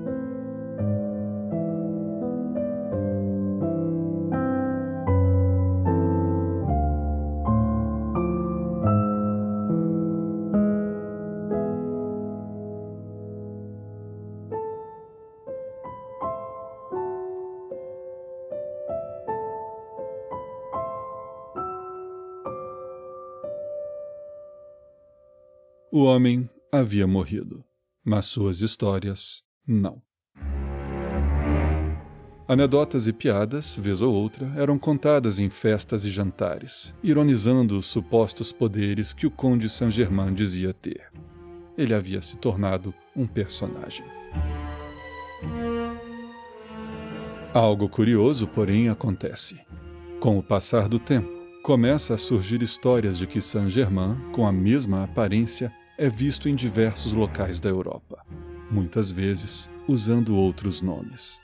Homem 26.07 26.49
havia 26.71 27.05
morrido, 27.05 27.63
mas 28.03 28.25
suas 28.25 28.61
histórias 28.61 29.43
não. 29.65 30.01
Anedotas 32.47 33.07
e 33.07 33.13
piadas, 33.13 33.75
vez 33.75 34.01
ou 34.01 34.13
outra, 34.13 34.53
eram 34.55 34.79
contadas 34.79 35.37
em 35.37 35.49
festas 35.49 36.05
e 36.05 36.09
jantares, 36.09 36.93
ironizando 37.03 37.77
os 37.77 37.85
supostos 37.87 38.53
poderes 38.53 39.11
que 39.11 39.27
o 39.27 39.31
Conde 39.31 39.67
Saint-Germain 39.67 40.33
dizia 40.33 40.73
ter. 40.73 41.11
Ele 41.77 41.93
havia 41.93 42.21
se 42.21 42.37
tornado 42.37 42.93
um 43.13 43.27
personagem. 43.27 44.05
Algo 47.53 47.89
curioso, 47.89 48.47
porém, 48.47 48.87
acontece. 48.87 49.59
Com 50.21 50.37
o 50.37 50.43
passar 50.43 50.87
do 50.87 50.99
tempo, 50.99 51.29
começa 51.61 52.13
a 52.13 52.17
surgir 52.17 52.61
histórias 52.63 53.17
de 53.17 53.27
que 53.27 53.41
Saint-Germain, 53.41 54.15
com 54.31 54.47
a 54.47 54.53
mesma 54.53 55.03
aparência, 55.03 55.69
é 55.97 56.09
visto 56.09 56.47
em 56.47 56.53
diversos 56.53 57.13
locais 57.13 57.59
da 57.59 57.69
Europa, 57.69 58.23
muitas 58.69 59.09
vezes 59.09 59.67
usando 59.87 60.35
outros 60.35 60.79
nomes. 60.81 61.41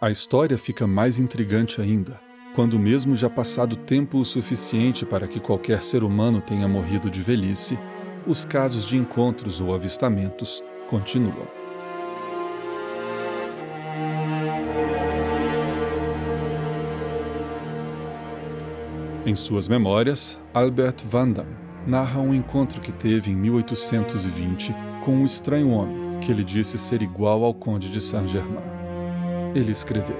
A 0.00 0.08
história 0.10 0.56
fica 0.56 0.86
mais 0.86 1.18
intrigante 1.18 1.80
ainda 1.80 2.20
quando, 2.54 2.78
mesmo 2.78 3.16
já 3.16 3.28
passado 3.28 3.76
tempo 3.76 4.18
o 4.18 4.24
suficiente 4.24 5.04
para 5.04 5.28
que 5.28 5.38
qualquer 5.38 5.82
ser 5.82 6.02
humano 6.02 6.40
tenha 6.40 6.66
morrido 6.66 7.10
de 7.10 7.22
velhice, 7.22 7.78
os 8.26 8.44
casos 8.44 8.84
de 8.86 8.96
encontros 8.96 9.60
ou 9.60 9.74
avistamentos 9.74 10.62
continuam. 10.88 11.46
Em 19.26 19.36
suas 19.36 19.68
memórias, 19.68 20.38
Albert 20.54 21.04
Van 21.04 21.30
Damme 21.30 21.67
narra 21.88 22.20
um 22.20 22.34
encontro 22.34 22.82
que 22.82 22.92
teve 22.92 23.30
em 23.30 23.34
1820 23.34 24.74
com 25.02 25.12
um 25.12 25.24
estranho 25.24 25.70
homem 25.70 26.20
que 26.20 26.30
ele 26.30 26.44
disse 26.44 26.76
ser 26.76 27.00
igual 27.00 27.42
ao 27.42 27.54
Conde 27.54 27.88
de 27.88 27.98
Saint-Germain. 27.98 28.62
Ele 29.54 29.72
escreveu: 29.72 30.18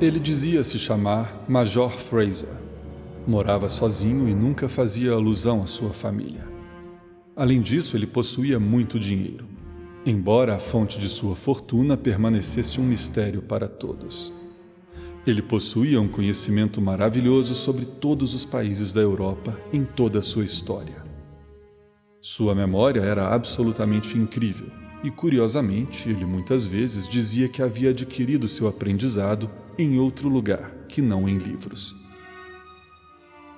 Ele 0.00 0.18
dizia 0.18 0.64
se 0.64 0.80
chamar 0.80 1.44
Major 1.46 1.90
Fraser. 1.90 2.50
Morava 3.24 3.68
sozinho 3.68 4.28
e 4.28 4.34
nunca 4.34 4.68
fazia 4.68 5.12
alusão 5.12 5.62
à 5.62 5.66
sua 5.66 5.90
família. 5.90 6.46
Além 7.36 7.60
disso, 7.60 7.96
ele 7.96 8.06
possuía 8.06 8.58
muito 8.58 8.98
dinheiro, 8.98 9.46
embora 10.06 10.54
a 10.54 10.58
fonte 10.60 11.00
de 11.00 11.08
sua 11.08 11.34
fortuna 11.34 11.96
permanecesse 11.96 12.80
um 12.80 12.84
mistério 12.84 13.42
para 13.42 13.66
todos. 13.66 14.32
Ele 15.26 15.42
possuía 15.42 16.00
um 16.00 16.06
conhecimento 16.06 16.80
maravilhoso 16.80 17.56
sobre 17.56 17.84
todos 17.84 18.32
os 18.32 18.44
países 18.44 18.92
da 18.92 19.00
Europa 19.00 19.60
em 19.72 19.84
toda 19.84 20.20
a 20.20 20.22
sua 20.22 20.44
história. 20.44 21.04
Sua 22.20 22.54
memória 22.54 23.00
era 23.00 23.34
absolutamente 23.34 24.16
incrível 24.16 24.68
e 25.02 25.10
curiosamente 25.10 26.08
ele 26.08 26.24
muitas 26.24 26.64
vezes 26.64 27.08
dizia 27.08 27.48
que 27.48 27.60
havia 27.60 27.90
adquirido 27.90 28.46
seu 28.46 28.68
aprendizado 28.68 29.50
em 29.76 29.98
outro 29.98 30.28
lugar 30.28 30.72
que 30.88 31.02
não 31.02 31.28
em 31.28 31.36
livros. 31.36 31.96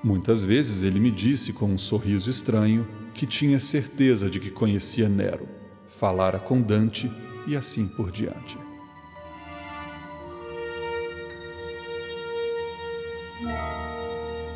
Muitas 0.03 0.43
vezes 0.43 0.83
ele 0.83 0.99
me 0.99 1.11
disse 1.11 1.53
com 1.53 1.67
um 1.67 1.79
sorriso 1.79 2.31
estranho 2.31 2.89
que 3.13 3.27
tinha 3.27 3.61
certeza 3.61 4.31
de 4.31 4.41
que 4.41 4.51
conhecia 4.51 5.09
Nero, 5.09 5.58
falara 5.99 6.39
com 6.39 6.63
Dante 6.63 7.11
e 7.45 7.57
assim 7.57 7.89
por 7.89 8.13
diante. 8.13 8.57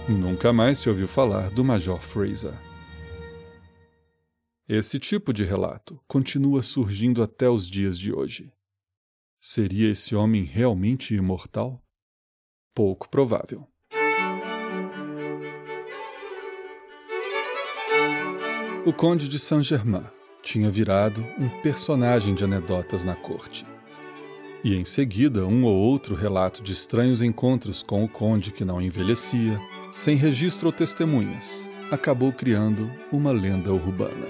Nunca 0.09 0.53
mais 0.53 0.79
se 0.79 0.89
ouviu 0.89 1.09
falar 1.09 1.51
do 1.51 1.65
Major 1.65 2.01
Fraser. 2.01 2.55
Esse 4.69 5.01
tipo 5.01 5.33
de 5.33 5.43
relato 5.43 6.01
continua 6.07 6.63
surgindo 6.63 7.21
até 7.25 7.49
os 7.49 7.69
dias 7.69 7.99
de 7.99 8.13
hoje. 8.13 8.53
Seria 9.41 9.91
esse 9.91 10.15
homem 10.15 10.45
realmente 10.45 11.13
imortal? 11.13 11.83
Pouco 12.73 13.09
provável. 13.09 13.67
O 18.87 18.93
Conde 18.93 19.29
de 19.29 19.39
Saint-Germain 19.41 20.22
tinha 20.43 20.69
virado 20.69 21.25
um 21.39 21.49
personagem 21.63 22.35
de 22.35 22.45
anedotas 22.45 23.05
na 23.05 23.15
corte. 23.15 23.65
E 24.65 24.75
em 24.77 24.85
seguida, 24.85 25.47
um 25.47 25.65
ou 25.65 25.75
outro 25.75 26.15
relato 26.15 26.63
de 26.63 26.73
estranhos 26.73 27.23
encontros 27.23 27.83
com 27.83 28.05
o 28.05 28.09
conde 28.09 28.53
que 28.53 28.65
não 28.65 28.81
envelhecia, 28.81 29.59
sem 29.91 30.17
registro 30.17 30.67
ou 30.67 30.73
testemunhas, 30.73 31.69
acabou 31.91 32.33
criando 32.33 32.91
uma 33.11 33.33
lenda 33.33 33.73
urbana. 33.73 34.27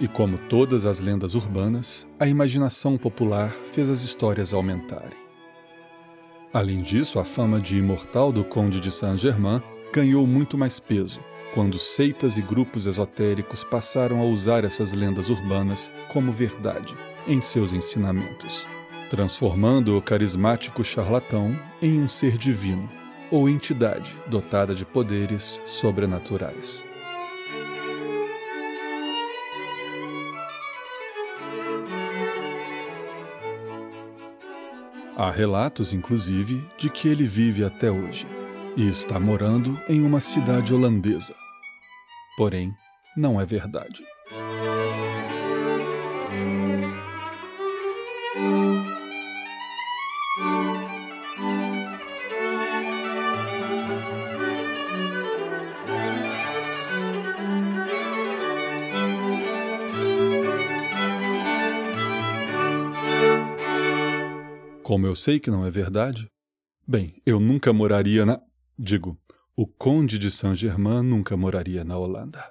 E 0.00 0.08
como 0.08 0.38
todas 0.48 0.86
as 0.86 1.00
lendas 1.00 1.34
urbanas, 1.34 2.06
a 2.18 2.26
imaginação 2.26 2.96
popular 2.96 3.50
fez 3.72 3.90
as 3.90 4.02
histórias 4.02 4.54
aumentarem. 4.54 5.18
Além 6.52 6.78
disso, 6.78 7.18
a 7.18 7.24
fama 7.24 7.60
de 7.60 7.78
imortal 7.78 8.32
do 8.32 8.42
Conde 8.42 8.80
de 8.80 8.90
Saint-Germain 8.90 9.62
ganhou 9.92 10.26
muito 10.26 10.56
mais 10.56 10.80
peso 10.80 11.20
quando 11.54 11.78
seitas 11.78 12.36
e 12.36 12.42
grupos 12.42 12.86
esotéricos 12.86 13.64
passaram 13.64 14.20
a 14.20 14.24
usar 14.24 14.64
essas 14.64 14.92
lendas 14.92 15.28
urbanas 15.28 15.90
como 16.12 16.32
verdade 16.32 16.94
em 17.26 17.40
seus 17.40 17.72
ensinamentos, 17.72 18.66
transformando 19.10 19.96
o 19.96 20.02
carismático 20.02 20.82
charlatão 20.84 21.58
em 21.82 22.00
um 22.00 22.08
ser 22.08 22.36
divino 22.36 22.88
ou 23.30 23.48
entidade 23.48 24.14
dotada 24.26 24.74
de 24.74 24.84
poderes 24.84 25.60
sobrenaturais. 25.64 26.84
Há 35.16 35.30
relatos, 35.30 35.92
inclusive, 35.92 36.64
de 36.78 36.88
que 36.88 37.06
ele 37.06 37.26
vive 37.26 37.62
até 37.62 37.90
hoje 37.90 38.39
e 38.76 38.88
está 38.88 39.18
morando 39.18 39.78
em 39.88 40.02
uma 40.02 40.20
cidade 40.20 40.72
holandesa. 40.72 41.34
Porém, 42.36 42.72
não 43.16 43.40
é 43.40 43.44
verdade. 43.44 44.02
Como 64.82 65.06
eu 65.06 65.14
sei 65.14 65.38
que 65.38 65.50
não 65.50 65.64
é 65.64 65.70
verdade? 65.70 66.28
Bem, 66.86 67.14
eu 67.24 67.38
nunca 67.38 67.72
moraria 67.72 68.26
na. 68.26 68.40
Digo, 68.82 69.14
o 69.54 69.66
Conde 69.66 70.18
de 70.18 70.30
Saint-Germain 70.30 71.02
nunca 71.02 71.36
moraria 71.36 71.84
na 71.84 71.98
Holanda. 71.98 72.42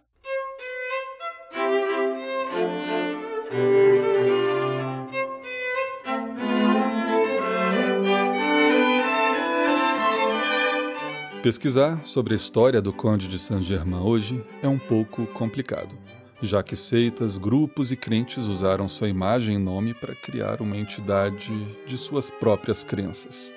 Pesquisar 11.41 12.05
sobre 12.05 12.35
a 12.35 12.37
história 12.37 12.79
do 12.79 12.93
Conde 12.93 13.27
de 13.27 13.39
Saint-Germain 13.39 14.03
hoje 14.03 14.45
é 14.61 14.67
um 14.67 14.77
pouco 14.77 15.25
complicado, 15.25 15.97
já 16.43 16.61
que 16.61 16.75
seitas, 16.75 17.39
grupos 17.39 17.91
e 17.91 17.97
crentes 17.97 18.45
usaram 18.45 18.87
sua 18.87 19.09
imagem 19.09 19.55
e 19.55 19.57
nome 19.57 19.95
para 19.95 20.13
criar 20.13 20.61
uma 20.61 20.77
entidade 20.77 21.51
de 21.87 21.97
suas 21.97 22.29
próprias 22.29 22.83
crenças 22.83 23.51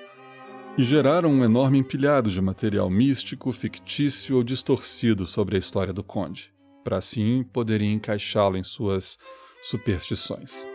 e 0.77 0.83
geraram 0.83 1.29
um 1.29 1.43
enorme 1.43 1.77
empilhado 1.77 2.29
de 2.29 2.41
material 2.41 2.89
místico, 2.89 3.51
fictício 3.51 4.37
ou 4.37 4.43
distorcido 4.43 5.25
sobre 5.25 5.55
a 5.55 5.59
história 5.59 5.93
do 5.93 6.03
Conde, 6.03 6.51
para 6.83 6.97
assim 6.97 7.43
poderem 7.53 7.93
encaixá-lo 7.93 8.57
em 8.57 8.63
suas 8.63 9.17
superstições. 9.61 10.67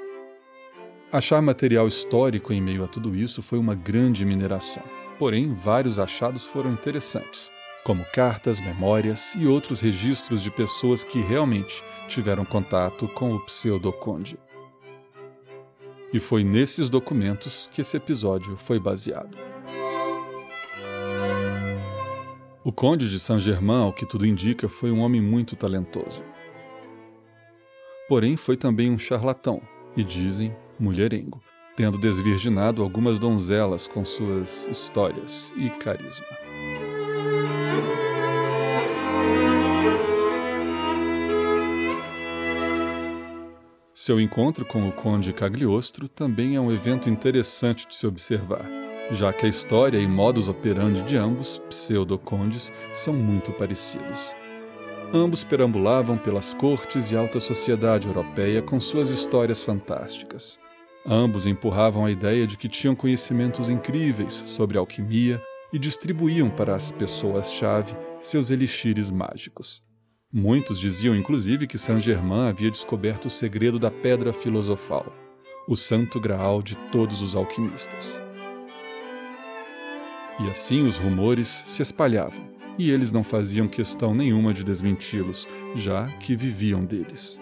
Achar 1.11 1.43
material 1.43 1.89
histórico 1.89 2.53
em 2.53 2.61
meio 2.61 2.85
a 2.85 2.87
tudo 2.87 3.17
isso 3.17 3.43
foi 3.43 3.59
uma 3.59 3.75
grande 3.75 4.25
mineração, 4.25 4.85
porém, 5.19 5.53
vários 5.53 5.99
achados 5.99 6.45
foram 6.45 6.71
interessantes, 6.71 7.51
como 7.83 8.05
cartas, 8.13 8.61
memórias 8.61 9.35
e 9.35 9.47
outros 9.47 9.81
registros 9.81 10.43
de 10.43 10.51
pessoas 10.51 11.03
que 11.03 11.21
realmente 11.21 11.83
tiveram 12.07 12.45
contato 12.45 13.09
com 13.09 13.35
o 13.35 13.41
pseudo-conde. 13.41 14.39
E 16.13 16.21
foi 16.21 16.45
nesses 16.45 16.89
documentos 16.89 17.69
que 17.73 17.81
esse 17.81 17.97
episódio 17.97 18.57
foi 18.57 18.79
baseado. 18.79 19.48
O 22.69 22.73
conde 22.73 23.09
de 23.09 23.19
Saint-Germain, 23.19 23.85
ao 23.85 23.95
que 23.95 24.05
tudo 24.05 24.27
indica, 24.27 24.69
foi 24.69 24.91
um 24.91 25.01
homem 25.01 25.23
muito 25.23 25.57
talentoso. 25.57 26.23
Porém, 28.07 28.37
foi 28.37 28.59
também 28.59 28.91
um 28.91 28.99
charlatão 28.99 29.63
e, 29.97 30.05
dizem, 30.05 30.55
mulherengo, 30.79 31.41
tendo 31.75 31.97
desvirginado 31.97 32.83
algumas 32.83 33.19
donzelas 33.19 33.89
com 33.89 34.05
suas 34.05 34.67
histórias 34.67 35.51
e 35.57 35.71
carisma. 35.71 36.27
Seu 43.95 44.21
encontro 44.21 44.67
com 44.67 44.87
o 44.87 44.93
Conde 44.93 45.33
Cagliostro 45.33 46.07
também 46.07 46.57
é 46.57 46.61
um 46.61 46.71
evento 46.71 47.09
interessante 47.09 47.89
de 47.89 47.97
se 47.97 48.07
observar 48.07 48.78
já 49.11 49.33
que 49.33 49.47
a 49.47 49.49
história 49.49 49.99
e 49.99 50.07
modus 50.07 50.49
operandi 50.49 51.03
de 51.03 51.17
ambos 51.17 51.59
pseudo-condes 51.69 52.73
são 52.93 53.15
muito 53.15 53.53
parecidos. 53.53 54.35
Ambos 55.13 55.43
perambulavam 55.43 56.19
pelas 56.19 56.53
cortes 56.53 57.11
e 57.11 57.17
alta 57.17 57.41
sociedade 57.41 58.07
europeia 58.07 58.61
com 58.61 58.79
suas 58.79 59.09
histórias 59.09 59.63
fantásticas. 59.63 60.59
Ambos 61.07 61.47
empurravam 61.47 62.05
a 62.05 62.11
ideia 62.11 62.47
de 62.47 62.59
que 62.59 62.69
tinham 62.69 62.95
conhecimentos 62.95 63.71
incríveis 63.71 64.35
sobre 64.35 64.77
alquimia 64.77 65.43
e 65.73 65.79
distribuíam 65.79 66.51
para 66.51 66.75
as 66.75 66.93
pessoas-chave 66.93 67.97
seus 68.21 68.51
elixires 68.51 69.11
mágicos. 69.11 69.83
Muitos 70.31 70.79
diziam 70.79 71.17
inclusive 71.17 71.67
que 71.67 71.79
Saint-Germain 71.79 72.51
havia 72.51 72.71
descoberto 72.71 73.27
o 73.27 73.31
segredo 73.31 73.79
da 73.79 73.91
pedra 73.91 74.31
filosofal, 74.31 75.11
o 75.67 75.75
santo 75.75 76.21
graal 76.21 76.63
de 76.63 76.77
todos 76.93 77.23
os 77.23 77.35
alquimistas. 77.35 78.28
E 80.41 80.49
assim 80.49 80.87
os 80.87 80.99
rumores 80.99 81.49
se 81.67 81.83
espalhavam, 81.83 82.45
e 82.79 82.91
eles 82.91 83.11
não 83.11 83.25
faziam 83.25 83.67
questão 83.67 84.15
nenhuma 84.15 84.55
de 84.55 84.63
desmenti-los, 84.63 85.49
já 85.75 86.07
que 86.19 86.37
viviam 86.37 86.85
deles. 86.85 87.41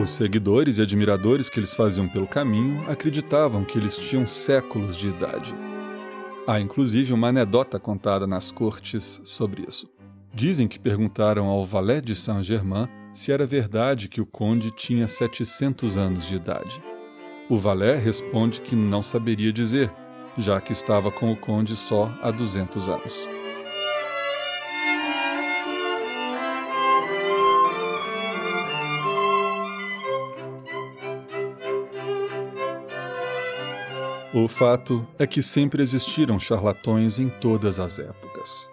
Os 0.00 0.10
seguidores 0.10 0.78
e 0.78 0.82
admiradores 0.82 1.48
que 1.48 1.58
eles 1.58 1.74
faziam 1.74 2.08
pelo 2.08 2.26
caminho 2.26 2.84
acreditavam 2.88 3.64
que 3.64 3.78
eles 3.78 3.96
tinham 3.96 4.26
séculos 4.26 4.96
de 4.96 5.08
idade. 5.08 5.54
Há 6.46 6.60
inclusive 6.60 7.12
uma 7.12 7.28
anedota 7.28 7.78
contada 7.78 8.26
nas 8.26 8.52
cortes 8.52 9.20
sobre 9.24 9.64
isso. 9.66 9.88
Dizem 10.32 10.68
que 10.68 10.78
perguntaram 10.78 11.46
ao 11.46 11.64
Valet 11.64 12.04
de 12.04 12.14
Saint-Germain 12.14 12.88
se 13.12 13.32
era 13.32 13.44
verdade 13.44 14.08
que 14.08 14.20
o 14.20 14.26
conde 14.26 14.70
tinha 14.70 15.08
700 15.08 15.96
anos 15.96 16.26
de 16.26 16.36
idade. 16.36 16.80
O 17.48 17.56
Valet 17.56 17.98
responde 17.98 18.60
que 18.60 18.76
não 18.76 19.02
saberia 19.02 19.52
dizer, 19.52 19.92
já 20.38 20.60
que 20.60 20.72
estava 20.72 21.10
com 21.10 21.32
o 21.32 21.36
conde 21.36 21.74
só 21.74 22.16
há 22.22 22.30
200 22.30 22.88
anos. 22.88 23.28
O 34.32 34.46
fato 34.46 35.04
é 35.18 35.26
que 35.26 35.42
sempre 35.42 35.82
existiram 35.82 36.38
charlatões 36.38 37.18
em 37.18 37.28
todas 37.28 37.80
as 37.80 37.98
épocas. 37.98 38.70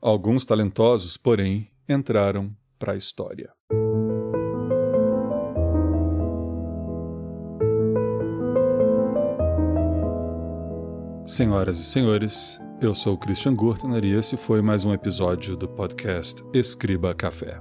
Alguns 0.00 0.46
talentosos, 0.46 1.18
porém, 1.18 1.68
entraram 1.86 2.56
para 2.78 2.92
a 2.92 2.96
história. 2.96 3.52
Senhoras 11.36 11.78
e 11.78 11.84
senhores, 11.84 12.58
eu 12.80 12.94
sou 12.94 13.12
o 13.12 13.18
Christian 13.18 13.54
Gurtner 13.54 14.02
e 14.06 14.14
esse 14.14 14.38
foi 14.38 14.62
mais 14.62 14.86
um 14.86 14.94
episódio 14.94 15.54
do 15.54 15.68
podcast 15.68 16.42
Escriba 16.54 17.14
Café. 17.14 17.60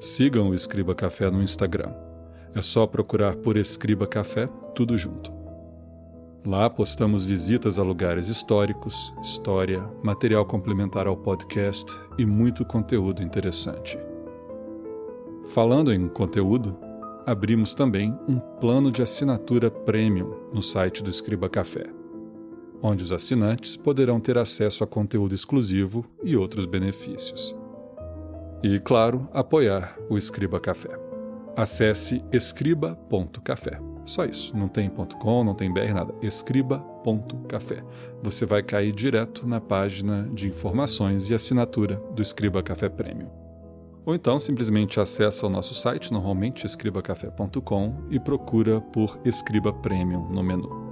Sigam 0.00 0.48
o 0.48 0.54
Escriba 0.54 0.92
Café 0.92 1.30
no 1.30 1.40
Instagram. 1.40 1.94
É 2.52 2.60
só 2.60 2.84
procurar 2.84 3.36
por 3.36 3.56
Escriba 3.56 4.08
Café, 4.08 4.48
tudo 4.74 4.98
junto. 4.98 5.32
Lá 6.44 6.68
postamos 6.68 7.22
visitas 7.22 7.78
a 7.78 7.84
lugares 7.84 8.28
históricos, 8.28 9.14
história, 9.22 9.88
material 10.02 10.44
complementar 10.44 11.06
ao 11.06 11.16
podcast 11.16 11.96
e 12.18 12.26
muito 12.26 12.64
conteúdo 12.64 13.22
interessante. 13.22 13.96
Falando 15.46 15.94
em 15.94 16.08
conteúdo, 16.08 16.76
abrimos 17.26 17.74
também 17.74 18.16
um 18.28 18.38
plano 18.38 18.90
de 18.90 19.02
assinatura 19.02 19.70
premium 19.70 20.34
no 20.52 20.62
site 20.62 21.02
do 21.02 21.10
Escriba 21.10 21.48
Café 21.48 22.04
onde 22.84 23.02
os 23.02 23.12
assinantes 23.12 23.78
poderão 23.78 24.20
ter 24.20 24.36
acesso 24.36 24.84
a 24.84 24.86
conteúdo 24.86 25.34
exclusivo 25.34 26.04
e 26.22 26.36
outros 26.36 26.66
benefícios. 26.66 27.56
E, 28.62 28.78
claro, 28.78 29.26
apoiar 29.32 29.96
o 30.10 30.18
Escriba 30.18 30.60
Café. 30.60 30.90
Acesse 31.56 32.22
escriba.café. 32.30 33.80
Só 34.04 34.26
isso, 34.26 34.54
não 34.54 34.68
tem 34.68 34.90
.com, 34.90 35.42
não 35.42 35.54
tem 35.54 35.72
br, 35.72 35.94
nada. 35.94 36.14
escriba.café. 36.20 37.82
Você 38.22 38.44
vai 38.44 38.62
cair 38.62 38.92
direto 38.94 39.46
na 39.46 39.62
página 39.62 40.28
de 40.34 40.48
informações 40.48 41.30
e 41.30 41.34
assinatura 41.34 41.96
do 42.14 42.20
Escriba 42.20 42.62
Café 42.62 42.90
Premium. 42.90 43.43
Ou 44.06 44.14
então 44.14 44.38
simplesmente 44.38 45.00
acessa 45.00 45.46
o 45.46 45.50
nosso 45.50 45.74
site, 45.74 46.12
normalmente 46.12 46.66
escribacafé.com, 46.66 48.06
e 48.10 48.20
procura 48.20 48.80
por 48.80 49.18
Escriba 49.24 49.72
Premium 49.72 50.28
no 50.28 50.42
menu. 50.42 50.84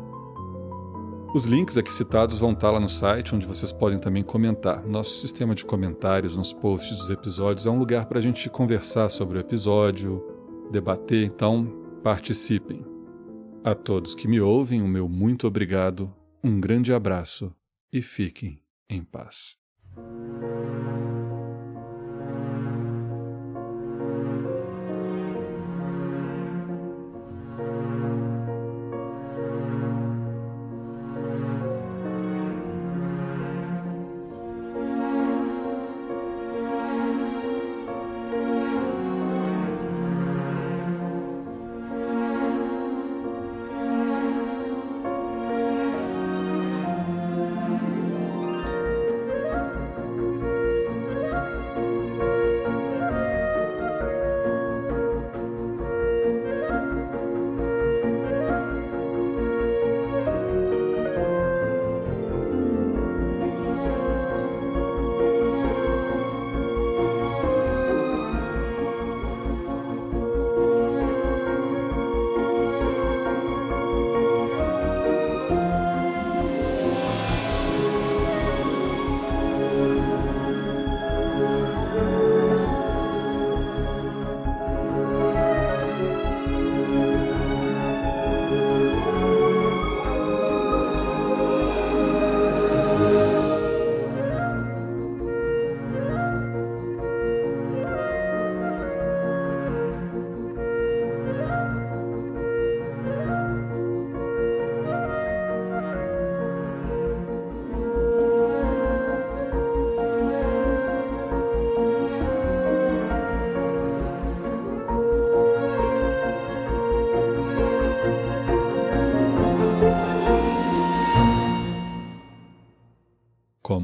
Os 1.35 1.46
links 1.46 1.79
aqui 1.79 1.92
citados 1.92 2.38
vão 2.38 2.53
estar 2.53 2.70
lá 2.70 2.79
no 2.79 2.90
site, 2.90 3.35
onde 3.35 3.46
vocês 3.46 3.72
podem 3.72 3.98
também 3.98 4.22
comentar. 4.22 4.87
Nosso 4.87 5.18
sistema 5.18 5.55
de 5.55 5.64
comentários 5.64 6.37
nos 6.37 6.53
posts 6.53 6.98
dos 6.98 7.09
episódios 7.09 7.66
é 7.66 7.70
um 7.70 7.79
lugar 7.79 8.05
para 8.05 8.18
a 8.18 8.22
gente 8.22 8.51
conversar 8.51 9.09
sobre 9.09 9.38
o 9.38 9.40
episódio, 9.40 10.22
debater, 10.70 11.25
então 11.25 11.66
participem. 12.03 12.85
A 13.64 13.75
todos 13.75 14.14
que 14.14 14.29
me 14.29 14.40
ouvem, 14.40 14.83
o 14.83 14.88
meu 14.88 15.09
muito 15.09 15.46
obrigado, 15.46 16.12
um 16.44 16.61
grande 16.61 16.92
abraço 16.92 17.51
e 17.90 18.03
fiquem 18.03 18.61
em 18.90 19.03
paz. 19.03 19.57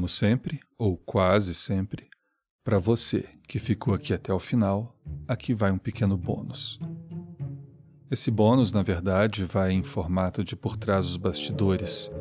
Sempre, 0.09 0.59
ou 0.77 0.97
quase 0.97 1.53
sempre, 1.53 2.09
para 2.63 2.77
você 2.77 3.25
que 3.47 3.57
ficou 3.57 3.93
aqui 3.93 4.13
até 4.13 4.33
o 4.33 4.39
final, 4.39 4.95
aqui 5.27 5.53
vai 5.53 5.71
um 5.71 5.77
pequeno 5.77 6.17
bônus. 6.17 6.79
Esse 8.11 8.29
bônus, 8.29 8.71
na 8.71 8.83
verdade, 8.83 9.45
vai 9.45 9.71
em 9.71 9.83
formato 9.83 10.43
de 10.43 10.55
por 10.55 10.75
trás 10.75 11.05
dos 11.05 11.17
bastidores, 11.17 12.11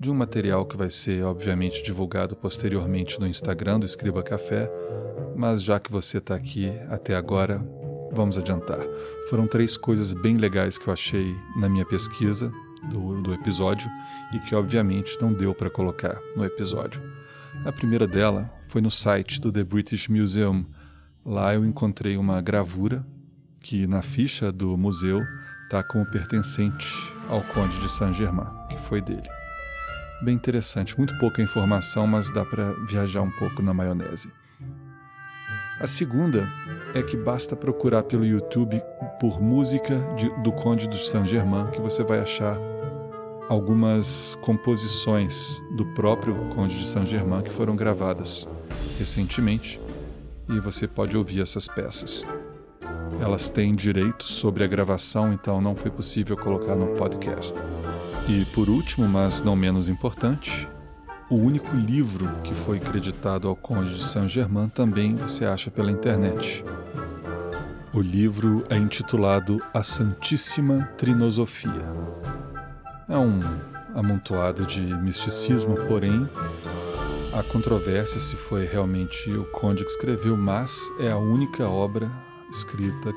de 0.00 0.10
um 0.10 0.14
material 0.14 0.64
que 0.64 0.76
vai 0.76 0.90
ser, 0.90 1.24
obviamente, 1.24 1.82
divulgado 1.82 2.36
posteriormente 2.36 3.20
no 3.20 3.26
Instagram 3.26 3.80
do 3.80 3.86
Escriba 3.86 4.22
Café, 4.22 4.70
mas 5.36 5.62
já 5.62 5.78
que 5.78 5.90
você 5.90 6.18
está 6.18 6.34
aqui 6.34 6.70
até 6.88 7.14
agora, 7.14 7.64
vamos 8.12 8.38
adiantar. 8.38 8.84
Foram 9.28 9.46
três 9.46 9.76
coisas 9.76 10.12
bem 10.12 10.36
legais 10.36 10.78
que 10.78 10.88
eu 10.88 10.92
achei 10.92 11.36
na 11.56 11.68
minha 11.68 11.84
pesquisa 11.84 12.52
do, 12.90 13.20
do 13.22 13.34
episódio 13.34 13.90
e 14.32 14.38
que 14.38 14.54
obviamente 14.54 15.20
não 15.20 15.32
deu 15.32 15.54
para 15.54 15.70
colocar 15.70 16.20
no 16.36 16.44
episódio. 16.44 17.02
A 17.64 17.72
primeira 17.72 18.06
dela 18.06 18.50
foi 18.68 18.80
no 18.80 18.90
site 18.90 19.40
do 19.40 19.52
The 19.52 19.64
British 19.64 20.08
Museum. 20.08 20.64
Lá 21.24 21.54
eu 21.54 21.64
encontrei 21.64 22.16
uma 22.16 22.40
gravura 22.40 23.04
que 23.60 23.86
na 23.86 24.00
ficha 24.00 24.52
do 24.52 24.76
museu 24.76 25.22
está 25.64 25.82
como 25.82 26.06
pertencente 26.06 26.86
ao 27.28 27.42
Conde 27.42 27.78
de 27.80 27.88
Saint-Germain, 27.88 28.46
que 28.70 28.78
foi 28.78 29.02
dele. 29.02 29.28
Bem 30.22 30.34
interessante, 30.34 30.96
muito 30.96 31.16
pouca 31.18 31.42
informação, 31.42 32.06
mas 32.06 32.30
dá 32.32 32.44
para 32.44 32.72
viajar 32.86 33.22
um 33.22 33.30
pouco 33.30 33.60
na 33.60 33.74
maionese. 33.74 34.30
A 35.80 35.86
segunda 35.86 36.48
é 36.94 37.02
que 37.02 37.16
basta 37.16 37.54
procurar 37.54 38.04
pelo 38.04 38.24
YouTube 38.24 38.80
por 39.20 39.40
música 39.40 39.98
de, 40.16 40.28
do 40.42 40.52
Conde 40.52 40.86
de 40.86 41.06
Saint-Germain 41.06 41.70
que 41.70 41.80
você 41.80 42.02
vai 42.02 42.20
achar 42.20 42.56
algumas 43.48 44.36
composições 44.42 45.62
do 45.70 45.84
próprio 45.86 46.34
Conde 46.54 46.78
de 46.78 46.86
Saint-Germain 46.86 47.42
que 47.42 47.50
foram 47.50 47.74
gravadas 47.74 48.46
recentemente 48.98 49.80
e 50.48 50.60
você 50.60 50.86
pode 50.86 51.16
ouvir 51.16 51.40
essas 51.40 51.66
peças. 51.66 52.26
Elas 53.20 53.50
têm 53.50 53.72
direitos 53.72 54.28
sobre 54.28 54.62
a 54.62 54.66
gravação, 54.66 55.32
então 55.32 55.60
não 55.60 55.74
foi 55.74 55.90
possível 55.90 56.36
colocar 56.36 56.76
no 56.76 56.88
podcast. 56.88 57.54
E 58.28 58.44
por 58.46 58.68
último, 58.68 59.08
mas 59.08 59.42
não 59.42 59.56
menos 59.56 59.88
importante, 59.88 60.68
o 61.30 61.34
único 61.34 61.74
livro 61.74 62.30
que 62.44 62.54
foi 62.54 62.78
creditado 62.78 63.48
ao 63.48 63.56
Conde 63.56 63.94
de 63.94 64.04
Saint-Germain 64.04 64.68
também 64.68 65.16
você 65.16 65.44
acha 65.44 65.70
pela 65.70 65.90
internet. 65.90 66.64
O 67.92 68.00
livro 68.00 68.64
é 68.68 68.76
intitulado 68.76 69.60
A 69.74 69.82
Santíssima 69.82 70.84
Trinosofia 70.96 72.47
é 73.08 73.16
um 73.16 73.40
amontoado 73.94 74.66
de 74.66 74.80
misticismo, 74.80 75.74
porém 75.86 76.28
há 77.32 77.42
controvérsia 77.42 78.20
se 78.20 78.36
foi 78.36 78.66
realmente 78.66 79.30
o 79.30 79.44
Conde 79.46 79.84
que 79.84 79.90
escreveu, 79.90 80.36
mas 80.36 80.78
é 81.00 81.10
a 81.10 81.16
única 81.16 81.66
obra 81.68 82.10
escrita 82.50 83.12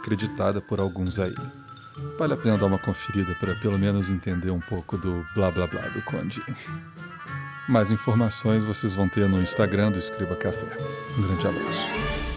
acreditada 0.00 0.60
por 0.60 0.80
alguns 0.80 1.18
aí. 1.18 1.34
Vale 2.18 2.34
a 2.34 2.36
pena 2.36 2.56
dar 2.56 2.66
uma 2.66 2.78
conferida 2.78 3.34
para 3.40 3.54
pelo 3.56 3.78
menos 3.78 4.10
entender 4.10 4.50
um 4.50 4.60
pouco 4.60 4.96
do 4.96 5.24
blá 5.34 5.50
blá 5.50 5.66
blá 5.66 5.82
do 5.82 6.02
Conde. 6.02 6.42
Mais 7.68 7.92
informações 7.92 8.64
vocês 8.64 8.94
vão 8.94 9.08
ter 9.08 9.28
no 9.28 9.42
Instagram 9.42 9.90
do 9.90 9.98
Escriba 9.98 10.36
Café. 10.36 10.66
Um 11.18 11.22
grande 11.22 11.46
abraço. 11.46 12.27